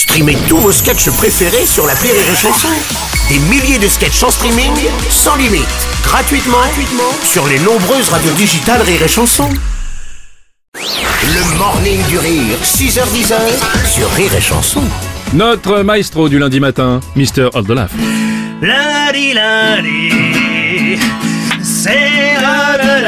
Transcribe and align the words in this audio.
Streamez 0.00 0.38
tous 0.48 0.56
vos 0.56 0.72
sketchs 0.72 1.10
préférés 1.10 1.66
sur 1.66 1.86
la 1.86 1.92
Rire 1.92 2.14
et 2.14 2.34
Chanson. 2.34 2.68
Des 3.28 3.38
milliers 3.50 3.78
de 3.78 3.86
sketchs 3.86 4.22
en 4.22 4.30
streaming, 4.30 4.72
sans 5.10 5.36
limite, 5.36 5.68
gratuitement, 6.02 6.56
gratuitement 6.56 7.12
sur 7.22 7.46
les 7.46 7.58
nombreuses 7.58 8.08
radios 8.08 8.32
digitales 8.32 8.80
Rire 8.80 9.02
et 9.02 9.08
Chanson. 9.08 9.50
Le 10.74 11.58
morning 11.58 12.02
du 12.08 12.16
rire, 12.16 12.56
6h10 12.64 13.34
sur 13.94 14.10
Rire 14.12 14.34
et 14.34 14.40
Chanson. 14.40 14.82
Notre 15.34 15.82
maestro 15.82 16.30
du 16.30 16.38
lundi 16.38 16.60
matin, 16.60 17.00
Mr. 17.14 17.50
Oldelaf. 17.52 17.92
Lundi, 18.62 19.34
lundi, 19.34 20.98
c'est 21.62 22.38
de 22.82 23.04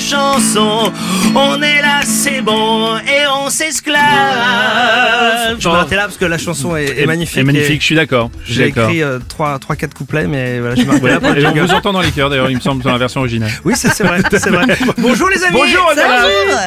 Chanson, 0.00 0.92
on 1.34 1.62
est 1.62 1.82
là, 1.82 2.00
c'est 2.04 2.40
bon, 2.40 2.96
et 2.96 3.26
on 3.32 3.50
s'esclave. 3.50 4.00
Je 5.58 5.68
m'arrêtais 5.68 5.96
là 5.96 6.04
parce 6.04 6.16
que 6.16 6.24
la 6.24 6.38
chanson 6.38 6.74
est, 6.74 7.00
est 7.00 7.06
magnifique. 7.06 7.38
Et 7.38 7.44
magnifique, 7.44 7.80
je 7.80 7.86
suis 7.86 7.94
d'accord. 7.94 8.30
J'ai 8.44 8.68
écrit 8.68 9.02
3, 9.28 9.58
3, 9.58 9.76
4 9.76 9.94
couplets, 9.94 10.26
mais 10.26 10.58
voilà, 10.58 10.74
je 10.74 10.82
m'arrêtais 10.82 11.08
là 11.08 11.20
pour 11.20 11.36
et 11.36 11.46
on 11.46 11.66
vous 11.66 11.72
entend 11.72 11.92
dans 11.92 12.00
les 12.00 12.10
cœurs 12.10 12.30
d'ailleurs, 12.30 12.50
il 12.50 12.56
me 12.56 12.60
semble, 12.60 12.82
dans 12.82 12.92
la 12.92 12.98
version 12.98 13.20
originale. 13.20 13.50
Oui, 13.64 13.76
ça, 13.76 13.90
c'est 13.90 14.04
vrai, 14.04 14.20
c'est 14.30 14.50
vrai. 14.50 14.66
Bonjour 14.98 15.28
les 15.28 15.44
amis 15.44 15.58
Bonjour 15.58 15.92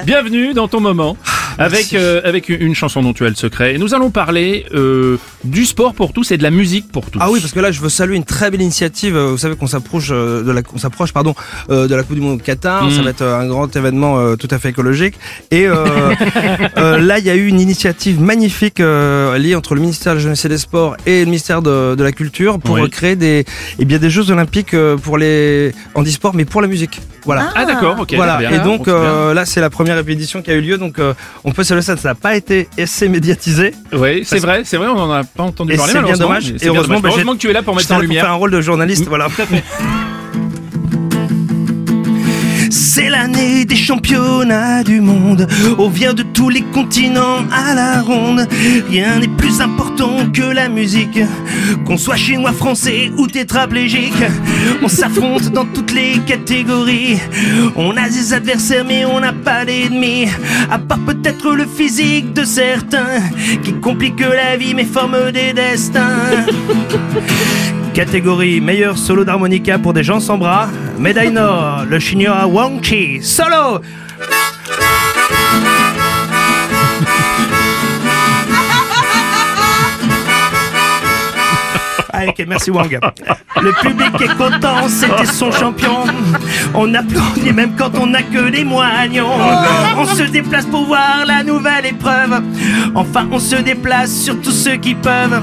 Bienvenue 0.05 0.53
dans 0.53 0.67
ton 0.67 0.79
moment. 0.79 1.17
Avec, 1.57 1.93
euh, 1.93 2.21
avec 2.23 2.49
une 2.49 2.75
chanson 2.75 3.01
dont 3.01 3.13
tu 3.13 3.25
as 3.25 3.29
le 3.29 3.35
secret. 3.35 3.75
Et 3.75 3.77
nous 3.77 3.93
allons 3.93 4.09
parler 4.09 4.65
euh, 4.73 5.17
du 5.43 5.65
sport 5.65 5.93
pour 5.93 6.13
tous 6.13 6.31
et 6.31 6.37
de 6.37 6.43
la 6.43 6.51
musique 6.51 6.91
pour 6.91 7.09
tous. 7.11 7.19
Ah 7.21 7.29
oui, 7.31 7.39
parce 7.39 7.53
que 7.53 7.59
là, 7.59 7.71
je 7.71 7.79
veux 7.81 7.89
saluer 7.89 8.15
une 8.15 8.23
très 8.23 8.49
belle 8.51 8.61
initiative. 8.61 9.15
Euh, 9.15 9.27
Vous 9.31 9.37
savez 9.37 9.55
qu'on 9.55 9.67
s'approche 9.67 10.09
de 10.09 10.49
la, 10.51 10.61
on 10.73 10.77
s'approche, 10.77 11.13
pardon, 11.13 11.35
euh, 11.69 11.87
de 11.87 11.95
la 11.95 12.03
Coupe 12.03 12.15
du 12.15 12.21
Monde 12.21 12.39
au 12.39 12.43
Qatar. 12.43 12.91
Ça 12.91 13.01
va 13.01 13.09
être 13.11 13.23
un 13.23 13.47
grand 13.47 13.73
événement 13.75 14.35
tout 14.35 14.47
à 14.51 14.59
fait 14.59 14.69
écologique. 14.69 15.15
Et 15.51 15.65
là, 16.75 17.19
il 17.19 17.25
y 17.25 17.29
a 17.29 17.35
eu 17.35 17.47
une 17.47 17.59
initiative 17.59 18.19
magnifique 18.21 18.79
liée 18.79 19.55
entre 19.55 19.75
le 19.75 19.81
ministère 19.81 20.13
de 20.13 20.17
la 20.17 20.23
Jeunesse 20.23 20.45
et 20.45 20.49
des 20.49 20.57
Sports 20.57 20.97
et 21.05 21.19
le 21.19 21.25
ministère 21.25 21.61
de, 21.61 21.95
de 21.95 22.03
la 22.03 22.11
Culture 22.11 22.59
pour 22.59 22.75
Oui. 22.75 22.89
créer 22.89 23.15
des, 23.15 23.45
eh 23.79 23.85
bien, 23.85 23.99
des 23.99 24.09
Jeux 24.09 24.29
Olympiques 24.31 24.75
pour 25.03 25.17
les 25.17 25.71
handisport, 25.95 26.33
mais 26.33 26.45
pour 26.45 26.61
la 26.61 26.67
musique. 26.67 26.99
Voilà. 27.25 27.49
Ah 27.55 27.65
d'accord, 27.65 27.97
ok. 27.99 28.13
Voilà, 28.15 28.51
et 28.51 28.59
donc 28.59 28.87
euh, 28.87 29.33
là 29.33 29.45
c'est 29.45 29.61
la 29.61 29.69
première 29.69 29.97
édition 29.97 30.41
qui 30.41 30.51
a 30.51 30.55
eu 30.55 30.61
lieu, 30.61 30.77
donc 30.77 30.99
euh, 30.99 31.13
on 31.43 31.51
peut 31.51 31.63
saluer 31.63 31.81
ça, 31.81 31.95
ça 31.97 32.09
n'a 32.09 32.15
pas 32.15 32.35
été 32.35 32.67
assez 32.77 33.07
médiatisé. 33.07 33.73
Oui, 33.93 34.23
c'est 34.25 34.39
vrai, 34.39 34.61
c'est 34.65 34.77
vrai, 34.77 34.87
on 34.87 34.97
en 34.99 35.11
a 35.11 35.23
pas 35.23 35.43
entendu 35.43 35.73
Et 35.73 35.77
parler 35.77 35.93
c'est 35.93 36.01
bien 36.01 36.17
dommage. 36.17 36.49
Et 36.49 36.67
heureusement, 36.67 36.95
dommage. 36.95 37.01
bah, 37.01 37.09
heureusement 37.11 37.33
que 37.33 37.37
tu 37.37 37.49
es 37.49 37.53
là 37.53 37.61
pour 37.63 37.75
mettre 37.75 37.87
ça 37.87 37.95
en 37.95 37.97
pour 37.97 38.03
lumière. 38.03 38.23
faire 38.23 38.31
un 38.31 38.35
rôle 38.35 38.51
de 38.51 38.61
journaliste, 38.61 39.07
voilà. 39.07 39.27
C'est 42.95 43.09
l'année 43.09 43.65
des 43.65 43.75
championnats 43.75 44.83
du 44.83 45.01
monde. 45.01 45.47
On 45.79 45.89
vient 45.89 46.13
de 46.13 46.21
tous 46.21 46.49
les 46.49 46.61
continents 46.61 47.39
à 47.51 47.73
la 47.73 48.03
ronde. 48.03 48.47
Rien 48.87 49.17
n'est 49.17 49.35
plus 49.35 49.61
important 49.61 50.29
que 50.31 50.43
la 50.43 50.69
musique. 50.69 51.19
Qu'on 51.87 51.97
soit 51.97 52.17
chinois, 52.17 52.51
français 52.51 53.11
ou 53.17 53.25
tétraplégique. 53.25 54.23
On 54.83 54.87
s'affronte 54.87 55.49
dans 55.49 55.65
toutes 55.65 55.91
les 55.91 56.19
catégories. 56.19 57.17
On 57.75 57.97
a 57.97 58.07
des 58.09 58.31
adversaires, 58.31 58.85
mais 58.87 59.05
on 59.05 59.19
n'a 59.19 59.33
pas 59.33 59.65
d'ennemis. 59.65 60.27
À 60.69 60.77
part 60.77 60.99
peut-être 60.99 61.49
le 61.55 61.65
physique 61.65 62.31
de 62.33 62.43
certains. 62.43 63.23
Qui 63.63 63.73
complique 63.73 64.19
la 64.19 64.55
vie, 64.55 64.75
mais 64.75 64.85
forme 64.85 65.31
des 65.31 65.51
destins. 65.51 66.45
Catégorie 67.95 68.61
meilleur 68.61 68.97
solo 68.99 69.23
d'harmonica 69.23 69.79
pour 69.79 69.93
des 69.93 70.03
gens 70.03 70.19
sans 70.19 70.37
bras. 70.37 70.67
Médaille 71.03 71.31
Nord, 71.31 71.83
le 71.89 71.99
chinois 71.99 72.45
Wang 72.45 72.81
Chi. 72.81 73.21
Solo 73.21 73.81
Ah, 82.15 82.27
ok, 82.29 82.45
merci 82.47 82.71
Wang. 82.71 82.99
Le 83.61 83.71
public 83.81 84.21
est 84.21 84.37
content, 84.37 84.87
c'était 84.87 85.25
son 85.25 85.51
champion. 85.51 86.05
On 86.73 86.93
applaudit 86.93 87.51
même 87.51 87.75
quand 87.75 87.97
on 87.99 88.07
n'a 88.07 88.21
que 88.21 88.49
des 88.49 88.63
moignons. 88.63 89.27
On 89.97 90.05
se 90.05 90.23
déplace 90.23 90.65
pour 90.67 90.85
voir 90.85 91.25
la 91.25 91.43
nouvelle 91.43 91.87
épreuve. 91.87 92.41
Enfin, 92.95 93.27
on 93.29 93.39
se 93.39 93.57
déplace 93.57 94.15
sur 94.15 94.39
tous 94.39 94.51
ceux 94.51 94.77
qui 94.77 94.95
peuvent. 94.95 95.41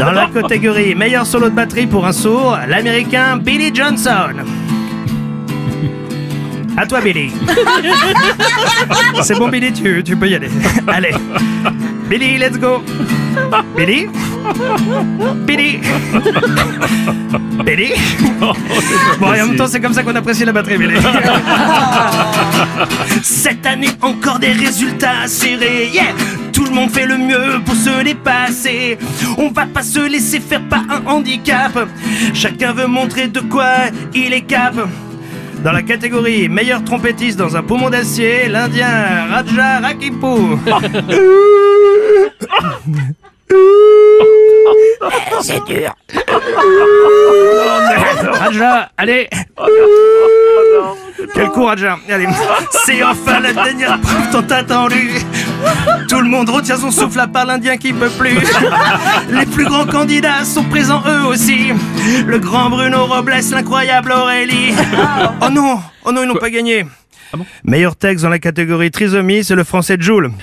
Dans 0.00 0.10
la 0.10 0.26
catégorie 0.26 0.96
meilleur 0.96 1.26
solo 1.26 1.48
de 1.48 1.54
batterie 1.54 1.86
pour 1.86 2.04
un 2.04 2.12
sourd, 2.12 2.58
l'américain 2.66 3.36
Billy 3.36 3.70
Johnson. 3.72 4.32
À 6.80 6.86
toi, 6.86 7.02
Billy. 7.02 7.30
C'est 9.22 9.34
bon, 9.34 9.48
Billy, 9.48 9.70
tu, 9.70 10.02
tu 10.02 10.16
peux 10.16 10.26
y 10.26 10.34
aller. 10.34 10.48
Allez. 10.86 11.12
Billy, 12.08 12.38
let's 12.38 12.58
go. 12.58 12.82
Billy. 13.76 14.08
Billy. 15.44 15.78
Billy. 17.66 17.92
Bon, 19.20 19.34
et 19.34 19.42
en 19.42 19.48
même 19.48 19.56
temps, 19.56 19.66
c'est 19.66 19.80
comme 19.80 19.92
ça 19.92 20.02
qu'on 20.02 20.16
apprécie 20.16 20.46
la 20.46 20.52
batterie, 20.52 20.78
Billy. 20.78 20.94
Cette 23.22 23.66
année, 23.66 23.90
encore 24.00 24.38
des 24.38 24.52
résultats 24.52 25.26
serrés. 25.26 25.90
Yeah! 25.92 26.14
Tout 26.50 26.64
le 26.64 26.70
monde 26.70 26.90
fait 26.90 27.04
le 27.04 27.18
mieux 27.18 27.60
pour 27.62 27.74
se 27.74 28.02
dépasser. 28.02 28.96
On 29.36 29.50
va 29.50 29.66
pas 29.66 29.82
se 29.82 30.00
laisser 30.00 30.40
faire 30.40 30.62
par 30.62 30.84
un 30.88 31.06
handicap. 31.06 31.78
Chacun 32.32 32.72
veut 32.72 32.86
montrer 32.86 33.28
de 33.28 33.40
quoi 33.40 33.68
il 34.14 34.32
est 34.32 34.40
cap. 34.40 34.76
Dans 35.62 35.72
la 35.72 35.82
catégorie 35.82 36.48
meilleur 36.48 36.82
trompettiste 36.84 37.38
dans 37.38 37.56
un 37.56 37.62
poumon 37.62 37.90
d'acier, 37.90 38.48
l'Indien 38.48 39.26
Raja 39.30 39.80
Rakipu. 39.80 40.56
C'est 45.42 45.64
dur. 45.64 45.94
Raja, 48.32 48.90
allez 48.96 49.28
Quel 51.34 51.48
coup 51.48 51.64
Raja 51.64 51.98
Allez, 52.08 52.28
c'est 52.84 53.02
enfin 53.02 53.40
la 53.40 53.52
dernière 53.52 54.00
preuve 54.00 54.30
tant 54.30 54.54
attendue 54.54 55.10
Tout 56.08 56.20
le 56.20 56.28
monde 56.28 56.50
retient 56.50 56.76
son 56.76 56.90
souffle 56.90 57.20
à 57.20 57.26
part 57.26 57.46
l'Indien 57.46 57.76
qui 57.76 57.92
peut 57.92 58.10
plus. 58.10 58.38
Les 59.30 59.46
plus 59.46 59.64
grands 59.64 59.86
candidats 59.86 60.44
sont 60.44 60.64
présents 60.64 61.02
eux 61.06 61.26
aussi. 61.26 61.72
Le 62.26 62.38
grand 62.38 62.70
Bruno 62.70 63.06
Robles, 63.06 63.34
l'incroyable 63.52 64.12
Aurélie. 64.12 64.74
Oh 65.42 65.48
non 65.50 65.80
Oh 66.04 66.12
non, 66.12 66.22
ils 66.22 66.28
n'ont 66.28 66.34
pas 66.34 66.50
gagné. 66.50 66.86
Meilleur 67.64 67.94
texte 67.94 68.24
dans 68.24 68.30
la 68.30 68.38
catégorie 68.38 68.90
trisomie, 68.90 69.44
c'est 69.44 69.54
le 69.54 69.64
français 69.64 69.96
Joule. 70.00 70.32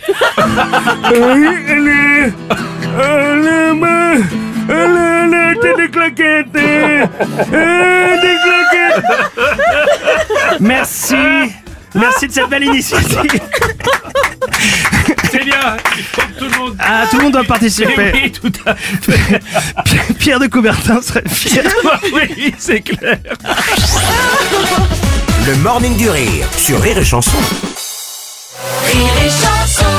Des 5.78 5.90
claquettes 5.92 6.58
Merci. 10.60 11.16
Merci 11.96 12.28
de 12.28 12.32
cette 12.32 12.50
belle 12.50 12.64
initiative 12.64 13.32
C'est 15.32 15.44
bien, 15.44 15.78
il 15.98 16.04
faut 16.04 16.22
que 16.22 16.40
tout 16.40 16.46
le 16.46 16.58
monde... 16.58 16.76
Ah, 16.80 17.06
tout 17.10 17.18
le 17.18 17.24
monde 17.24 17.34
doit 17.34 17.44
participer 17.44 18.12
Oui, 18.14 18.32
tout 18.32 18.52
à 18.66 18.76
fait. 18.76 19.42
Pierre 20.20 20.40
de 20.40 20.48
Coubertin 20.48 21.02
serait 21.02 21.24
fier 21.28 21.64
oui, 22.14 22.54
c'est 22.58 22.82
clair. 22.82 23.18
Le 25.46 25.56
morning 25.58 25.96
du 25.98 26.10
rire 26.10 26.48
sur 26.56 26.82
Rire 26.82 26.98
et 26.98 27.06
Chanson. 27.06 27.38
Rire 28.86 29.14
et 29.26 29.30
chanson 29.30 29.97